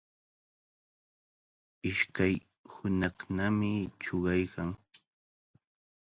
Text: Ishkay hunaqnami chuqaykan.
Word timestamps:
Ishkay 1.89 2.33
hunaqnami 2.71 3.71
chuqaykan. 4.01 4.69